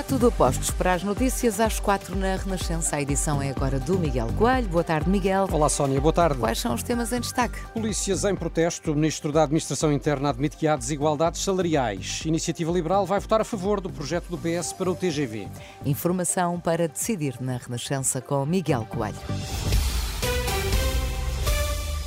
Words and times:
Está 0.00 0.16
tudo 0.16 0.32
postos 0.32 0.70
para 0.70 0.94
as 0.94 1.02
notícias 1.02 1.60
às 1.60 1.78
quatro 1.78 2.16
na 2.16 2.34
Renascença. 2.34 2.96
A 2.96 3.02
edição 3.02 3.42
é 3.42 3.50
agora 3.50 3.78
do 3.78 3.98
Miguel 3.98 4.28
Coelho. 4.38 4.66
Boa 4.66 4.82
tarde, 4.82 5.10
Miguel. 5.10 5.46
Olá, 5.52 5.68
Sónia. 5.68 6.00
Boa 6.00 6.10
tarde. 6.12 6.40
Quais 6.40 6.58
são 6.58 6.72
os 6.72 6.82
temas 6.82 7.12
em 7.12 7.20
destaque? 7.20 7.60
Polícias 7.74 8.24
em 8.24 8.34
protesto. 8.34 8.92
O 8.92 8.94
Ministro 8.94 9.30
da 9.30 9.42
Administração 9.42 9.92
Interna 9.92 10.30
admite 10.30 10.56
que 10.56 10.66
há 10.66 10.74
desigualdades 10.74 11.44
salariais. 11.44 12.22
Iniciativa 12.24 12.72
Liberal 12.72 13.04
vai 13.04 13.20
votar 13.20 13.42
a 13.42 13.44
favor 13.44 13.78
do 13.78 13.90
projeto 13.90 14.24
do 14.30 14.38
PS 14.38 14.72
para 14.72 14.90
o 14.90 14.94
TGV. 14.94 15.48
Informação 15.84 16.58
para 16.58 16.88
decidir 16.88 17.36
na 17.38 17.58
Renascença 17.58 18.22
com 18.22 18.46
Miguel 18.46 18.86
Coelho. 18.88 19.18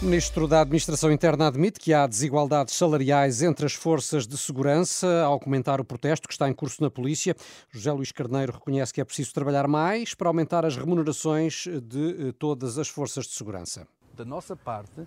O 0.00 0.04
Ministro 0.04 0.46
da 0.46 0.60
Administração 0.60 1.10
Interna 1.10 1.48
admite 1.48 1.80
que 1.80 1.92
há 1.92 2.06
desigualdades 2.06 2.72
salariais 2.74 3.42
entre 3.42 3.66
as 3.66 3.74
forças 3.74 4.28
de 4.28 4.38
segurança. 4.38 5.24
Ao 5.24 5.40
comentar 5.40 5.80
o 5.80 5.84
protesto 5.84 6.28
que 6.28 6.34
está 6.34 6.48
em 6.48 6.52
curso 6.52 6.80
na 6.80 6.88
polícia, 6.88 7.34
José 7.68 7.90
Luís 7.90 8.12
Carneiro 8.12 8.52
reconhece 8.52 8.94
que 8.94 9.00
é 9.00 9.04
preciso 9.04 9.34
trabalhar 9.34 9.66
mais 9.66 10.14
para 10.14 10.28
aumentar 10.28 10.64
as 10.64 10.76
remunerações 10.76 11.64
de 11.82 12.28
eh, 12.28 12.32
todas 12.38 12.78
as 12.78 12.86
forças 12.86 13.26
de 13.26 13.32
segurança. 13.32 13.88
Da 14.14 14.24
nossa 14.24 14.54
parte, 14.54 15.04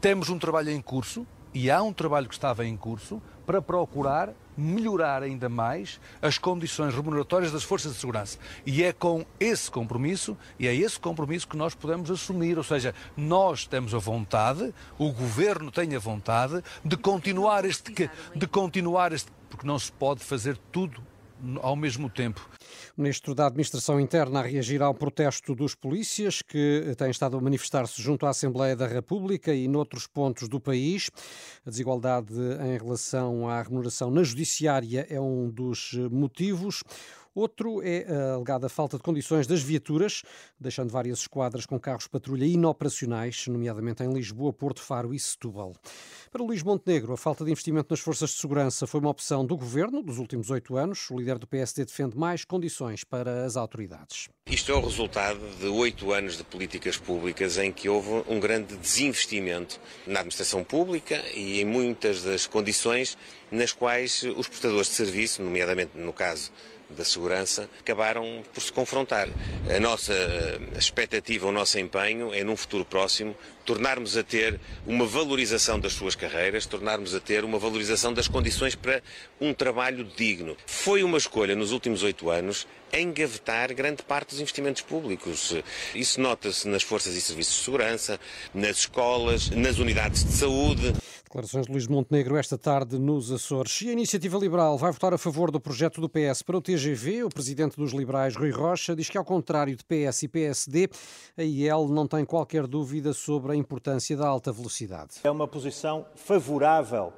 temos 0.00 0.30
um 0.30 0.38
trabalho 0.38 0.70
em 0.70 0.80
curso 0.80 1.26
e 1.52 1.70
há 1.70 1.82
um 1.82 1.92
trabalho 1.92 2.26
que 2.26 2.34
estava 2.34 2.64
em 2.64 2.78
curso 2.78 3.20
para 3.44 3.60
procurar 3.60 4.32
melhorar 4.56 5.22
ainda 5.22 5.48
mais 5.48 6.00
as 6.20 6.38
condições 6.38 6.94
remuneratórias 6.94 7.52
das 7.52 7.64
forças 7.64 7.92
de 7.92 7.98
segurança. 7.98 8.38
E 8.64 8.82
é 8.82 8.92
com 8.92 9.24
esse 9.38 9.70
compromisso, 9.70 10.36
e 10.58 10.66
é 10.66 10.74
esse 10.74 10.98
compromisso 10.98 11.48
que 11.48 11.56
nós 11.56 11.74
podemos 11.74 12.10
assumir, 12.10 12.56
ou 12.58 12.64
seja, 12.64 12.94
nós 13.16 13.66
temos 13.66 13.94
a 13.94 13.98
vontade, 13.98 14.74
o 14.98 15.12
governo 15.12 15.70
tem 15.70 15.94
a 15.94 15.98
vontade 15.98 16.62
de 16.84 16.96
continuar 16.96 17.64
este 17.64 17.94
de 18.34 18.46
continuar 18.46 19.12
este 19.12 19.30
porque 19.48 19.66
não 19.66 19.78
se 19.78 19.92
pode 19.92 20.24
fazer 20.24 20.58
tudo 20.72 21.00
ao 21.62 21.76
mesmo 21.76 22.08
tempo. 22.08 22.48
O 22.96 23.02
Ministro 23.02 23.34
da 23.34 23.48
Administração 23.48 23.98
Interna 23.98 24.38
a 24.38 24.42
reagir 24.44 24.80
ao 24.80 24.94
protesto 24.94 25.52
dos 25.52 25.74
polícias 25.74 26.40
que 26.40 26.94
têm 26.96 27.10
estado 27.10 27.36
a 27.36 27.40
manifestar-se 27.40 28.00
junto 28.00 28.24
à 28.24 28.30
Assembleia 28.30 28.76
da 28.76 28.86
República 28.86 29.52
e 29.52 29.66
noutros 29.66 30.06
pontos 30.06 30.48
do 30.48 30.60
país. 30.60 31.10
A 31.66 31.70
desigualdade 31.70 32.32
em 32.32 32.78
relação 32.78 33.48
à 33.48 33.60
remuneração 33.60 34.12
na 34.12 34.22
judiciária 34.22 35.08
é 35.10 35.20
um 35.20 35.50
dos 35.50 35.94
motivos. 36.08 36.84
Outro 37.34 37.82
é 37.82 38.06
a 38.08 38.34
alegada 38.34 38.68
falta 38.68 38.96
de 38.96 39.02
condições 39.02 39.46
das 39.46 39.60
viaturas, 39.60 40.22
deixando 40.58 40.90
várias 40.90 41.18
esquadras 41.18 41.66
com 41.66 41.80
carros 41.80 42.06
patrulha 42.06 42.44
inoperacionais, 42.44 43.48
nomeadamente 43.48 44.04
em 44.04 44.12
Lisboa, 44.12 44.52
Porto 44.52 44.80
Faro 44.80 45.12
e 45.12 45.18
Setúbal. 45.18 45.72
Para 46.30 46.44
Luís 46.44 46.62
Montenegro, 46.62 47.12
a 47.12 47.16
falta 47.16 47.44
de 47.44 47.50
investimento 47.50 47.88
nas 47.90 47.98
forças 47.98 48.30
de 48.30 48.36
segurança 48.36 48.86
foi 48.86 49.00
uma 49.00 49.10
opção 49.10 49.44
do 49.44 49.56
governo 49.56 50.00
dos 50.00 50.18
últimos 50.18 50.48
oito 50.50 50.76
anos. 50.76 51.10
O 51.10 51.18
líder 51.18 51.38
do 51.38 51.46
PSD 51.46 51.84
defende 51.84 52.16
mais 52.16 52.44
condições 52.44 53.02
para 53.02 53.44
as 53.44 53.56
autoridades. 53.56 54.28
Isto 54.46 54.70
é 54.70 54.74
o 54.76 54.80
resultado 54.80 55.40
de 55.58 55.66
oito 55.66 56.12
anos 56.12 56.36
de 56.36 56.44
políticas 56.44 56.96
públicas 56.96 57.58
em 57.58 57.72
que 57.72 57.88
houve 57.88 58.22
um 58.28 58.38
grande 58.38 58.76
desinvestimento 58.76 59.80
na 60.06 60.20
administração 60.20 60.62
pública 60.62 61.20
e 61.34 61.60
em 61.60 61.64
muitas 61.64 62.22
das 62.22 62.46
condições 62.46 63.18
nas 63.50 63.72
quais 63.72 64.22
os 64.36 64.46
prestadores 64.46 64.88
de 64.88 64.94
serviço, 64.94 65.42
nomeadamente 65.42 65.96
no 65.96 66.12
caso 66.12 66.52
da 66.94 67.04
segurança 67.04 67.68
acabaram 67.80 68.42
por 68.52 68.62
se 68.62 68.72
confrontar. 68.72 69.28
A 69.74 69.80
nossa 69.80 70.14
expectativa, 70.78 71.46
o 71.46 71.52
nosso 71.52 71.78
empenho 71.78 72.32
é, 72.32 72.42
num 72.42 72.56
futuro 72.56 72.84
próximo, 72.84 73.36
tornarmos 73.64 74.16
a 74.16 74.22
ter 74.22 74.60
uma 74.86 75.06
valorização 75.06 75.78
das 75.78 75.92
suas 75.92 76.14
carreiras, 76.14 76.66
tornarmos 76.66 77.14
a 77.14 77.20
ter 77.20 77.44
uma 77.44 77.58
valorização 77.58 78.12
das 78.12 78.28
condições 78.28 78.74
para 78.74 79.02
um 79.40 79.52
trabalho 79.52 80.04
digno. 80.16 80.56
Foi 80.66 81.02
uma 81.02 81.18
escolha 81.18 81.56
nos 81.56 81.72
últimos 81.72 82.02
oito 82.02 82.30
anos 82.30 82.66
engavetar 82.92 83.74
grande 83.74 84.02
parte 84.02 84.30
dos 84.30 84.40
investimentos 84.40 84.82
públicos. 84.82 85.54
Isso 85.94 86.20
nota-se 86.20 86.68
nas 86.68 86.82
forças 86.82 87.14
e 87.16 87.20
serviços 87.20 87.56
de 87.56 87.64
segurança, 87.64 88.20
nas 88.54 88.78
escolas, 88.78 89.50
nas 89.50 89.78
unidades 89.78 90.24
de 90.24 90.32
saúde. 90.32 90.94
Declarações 91.24 91.66
de 91.66 91.72
Luís 91.72 91.88
Montenegro 91.88 92.36
esta 92.36 92.56
tarde 92.56 92.96
nos 92.96 93.32
Açores. 93.32 93.82
E 93.82 93.88
a 93.88 93.92
Iniciativa 93.92 94.38
Liberal 94.38 94.78
vai 94.78 94.92
votar 94.92 95.12
a 95.12 95.18
favor 95.18 95.50
do 95.50 95.58
projeto 95.58 96.00
do 96.00 96.08
PS 96.08 96.42
para 96.42 96.56
o 96.56 96.62
TGV. 96.84 97.24
O 97.24 97.30
presidente 97.30 97.76
dos 97.76 97.92
liberais, 97.92 98.36
Rui 98.36 98.50
Rocha, 98.50 98.94
diz 98.94 99.08
que, 99.08 99.16
ao 99.16 99.24
contrário 99.24 99.74
de 99.74 99.82
PS 99.84 100.24
e 100.24 100.28
PSD, 100.28 100.90
a 101.36 101.42
IEL 101.42 101.88
não 101.88 102.06
tem 102.06 102.24
qualquer 102.24 102.66
dúvida 102.66 103.14
sobre 103.14 103.52
a 103.52 103.56
importância 103.56 104.14
da 104.14 104.26
alta 104.28 104.52
velocidade. 104.52 105.20
É 105.24 105.30
uma 105.30 105.48
posição 105.48 106.04
favorável 106.14 107.12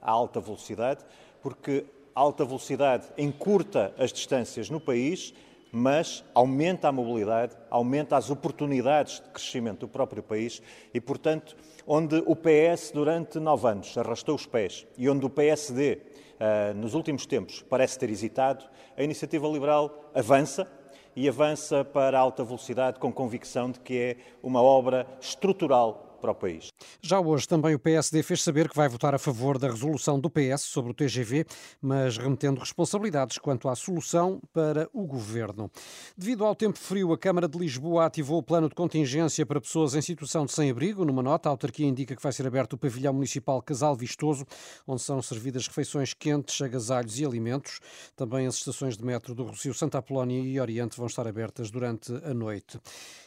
à 0.00 0.10
alta 0.10 0.40
velocidade, 0.40 1.04
porque 1.40 1.84
a 2.14 2.20
alta 2.20 2.44
velocidade 2.44 3.06
encurta 3.16 3.94
as 3.96 4.12
distâncias 4.12 4.68
no 4.68 4.80
país 4.80 5.32
mas 5.72 6.22
aumenta 6.34 6.88
a 6.88 6.92
mobilidade, 6.92 7.56
aumenta 7.70 8.14
as 8.16 8.28
oportunidades 8.28 9.20
de 9.20 9.30
crescimento 9.30 9.80
do 9.80 9.88
próprio 9.88 10.22
país 10.22 10.60
e, 10.92 11.00
portanto, 11.00 11.56
onde 11.86 12.22
o 12.26 12.36
PS 12.36 12.92
durante 12.92 13.40
nove 13.40 13.66
anos 13.66 13.96
arrastou 13.96 14.34
os 14.34 14.44
pés 14.44 14.86
e 14.98 15.08
onde 15.08 15.24
o 15.24 15.30
PSD 15.30 15.98
ah, 16.38 16.74
nos 16.74 16.92
últimos 16.92 17.24
tempos 17.24 17.62
parece 17.62 17.98
ter 17.98 18.10
hesitado, 18.10 18.64
a 18.96 19.02
iniciativa 19.02 19.48
liberal 19.48 20.10
avança 20.14 20.70
e 21.14 21.28
avança 21.28 21.84
para 21.84 22.18
alta 22.18 22.44
velocidade 22.44 22.98
com 22.98 23.12
convicção 23.12 23.70
de 23.70 23.80
que 23.80 23.98
é 23.98 24.16
uma 24.42 24.60
obra 24.60 25.06
estrutural 25.20 26.11
para 26.22 26.30
o 26.30 26.34
país. 26.34 26.72
Já 27.02 27.18
hoje 27.18 27.48
também 27.48 27.74
o 27.74 27.78
PSD 27.80 28.22
fez 28.22 28.42
saber 28.42 28.68
que 28.68 28.76
vai 28.76 28.88
votar 28.88 29.12
a 29.12 29.18
favor 29.18 29.58
da 29.58 29.68
resolução 29.68 30.20
do 30.20 30.30
PS 30.30 30.62
sobre 30.62 30.92
o 30.92 30.94
TGV, 30.94 31.44
mas 31.80 32.16
remetendo 32.16 32.60
responsabilidades 32.60 33.38
quanto 33.38 33.68
à 33.68 33.74
solução 33.74 34.40
para 34.52 34.88
o 34.92 35.04
governo. 35.04 35.68
Devido 36.16 36.44
ao 36.44 36.54
tempo 36.54 36.78
frio, 36.78 37.12
a 37.12 37.18
Câmara 37.18 37.48
de 37.48 37.58
Lisboa 37.58 38.06
ativou 38.06 38.38
o 38.38 38.42
plano 38.42 38.68
de 38.68 38.74
contingência 38.74 39.44
para 39.44 39.60
pessoas 39.60 39.96
em 39.96 40.00
situação 40.00 40.46
de 40.46 40.52
sem-abrigo. 40.52 41.04
Numa 41.04 41.22
nota, 41.22 41.48
a 41.48 41.50
autarquia 41.50 41.86
indica 41.86 42.14
que 42.14 42.22
vai 42.22 42.32
ser 42.32 42.46
aberto 42.46 42.74
o 42.74 42.78
pavilhão 42.78 43.12
municipal 43.12 43.60
Casal 43.60 43.96
Vistoso, 43.96 44.46
onde 44.86 45.02
são 45.02 45.20
servidas 45.20 45.66
refeições 45.66 46.14
quentes, 46.14 46.60
agasalhos 46.62 47.18
e 47.18 47.24
alimentos. 47.24 47.80
Também 48.14 48.46
as 48.46 48.54
estações 48.54 48.96
de 48.96 49.04
metro 49.04 49.34
do 49.34 49.42
Rocio, 49.42 49.74
Santa 49.74 49.98
Apolónia 49.98 50.40
e 50.40 50.60
Oriente 50.60 50.96
vão 50.96 51.08
estar 51.08 51.26
abertas 51.26 51.68
durante 51.68 52.12
a 52.24 52.32
noite. 52.32 52.78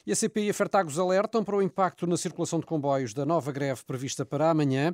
E 0.07 0.13
a 0.13 0.15
CPI 0.15 0.45
e 0.45 0.49
a 0.51 0.53
Fertagos 0.53 0.97
alertam 0.97 1.43
para 1.43 1.57
o 1.57 1.61
impacto 1.61 2.07
na 2.07 2.15
circulação 2.15 2.59
de 2.59 2.65
comboios 2.65 2.84
comboios 2.85 3.15
da 3.15 3.25
nova 3.25 3.51
greve 3.51 3.83
prevista 3.83 4.23
para 4.23 4.51
amanhã. 4.51 4.93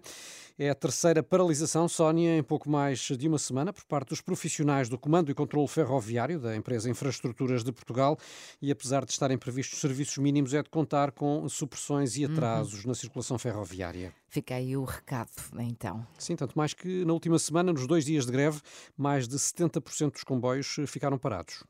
É 0.57 0.69
a 0.69 0.75
terceira 0.75 1.21
paralisação, 1.21 1.89
Sónia, 1.89 2.37
em 2.37 2.43
pouco 2.43 2.69
mais 2.69 2.99
de 2.99 3.27
uma 3.27 3.37
semana, 3.37 3.73
por 3.73 3.83
parte 3.83 4.09
dos 4.09 4.21
profissionais 4.21 4.87
do 4.87 4.97
Comando 4.97 5.29
e 5.29 5.33
Controlo 5.33 5.67
Ferroviário 5.67 6.39
da 6.39 6.55
empresa 6.55 6.89
Infraestruturas 6.89 7.65
de 7.65 7.71
Portugal. 7.73 8.17
E 8.61 8.71
apesar 8.71 9.03
de 9.03 9.11
estarem 9.11 9.37
previstos 9.37 9.79
serviços 9.79 10.17
mínimos, 10.19 10.53
é 10.53 10.63
de 10.63 10.69
contar 10.69 11.11
com 11.11 11.47
supressões 11.49 12.15
e 12.15 12.23
atrasos 12.23 12.83
uhum. 12.83 12.89
na 12.89 12.95
circulação 12.95 13.37
ferroviária. 13.37 14.13
Fica 14.29 14.55
aí 14.55 14.77
o 14.77 14.85
recado, 14.85 15.29
então. 15.59 16.07
Sim, 16.17 16.37
tanto 16.37 16.57
mais 16.57 16.73
que 16.73 17.03
na 17.03 17.11
última 17.11 17.37
semana, 17.37 17.73
nos 17.73 17.85
dois 17.85 18.05
dias 18.05 18.25
de 18.25 18.31
greve, 18.31 18.61
mais 18.95 19.27
de 19.27 19.35
70% 19.35 20.13
dos 20.13 20.23
comboios 20.23 20.77
ficaram 20.87 21.17
parados. 21.17 21.63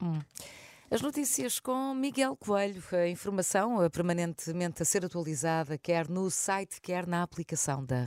Hum. 0.00 0.18
As 0.90 1.02
notícias 1.02 1.60
com 1.60 1.92
Miguel 1.94 2.34
Coelho, 2.34 2.82
a 2.92 3.06
informação 3.08 3.76
permanentemente 3.90 4.80
a 4.80 4.86
ser 4.86 5.04
atualizada, 5.04 5.76
quer 5.76 6.08
no 6.08 6.30
site, 6.30 6.80
quer 6.80 7.06
na 7.06 7.22
aplicação 7.22 7.84
da. 7.84 8.06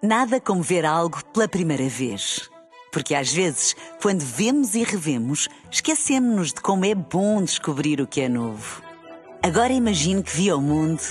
Nada 0.00 0.40
como 0.40 0.62
ver 0.62 0.86
algo 0.86 1.24
pela 1.32 1.48
primeira 1.48 1.88
vez. 1.88 2.48
Porque 2.92 3.12
às 3.12 3.32
vezes, 3.32 3.74
quando 4.00 4.20
vemos 4.20 4.76
e 4.76 4.84
revemos, 4.84 5.48
esquecemos-nos 5.68 6.52
de 6.52 6.60
como 6.60 6.84
é 6.84 6.94
bom 6.94 7.42
descobrir 7.42 8.00
o 8.00 8.06
que 8.06 8.20
é 8.20 8.28
novo. 8.28 8.80
Agora 9.42 9.72
imagine 9.72 10.22
que 10.22 10.36
viu 10.36 10.58
o 10.58 10.62
mundo 10.62 11.02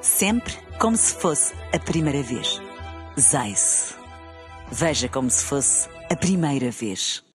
sempre 0.00 0.54
como 0.78 0.96
se 0.96 1.14
fosse 1.14 1.52
a 1.70 1.78
primeira 1.78 2.22
vez. 2.22 2.60
Zais. 3.20 3.94
Veja 4.70 5.06
como 5.06 5.28
se 5.28 5.44
fosse 5.44 5.86
a 6.10 6.16
primeira 6.16 6.70
vez. 6.70 7.22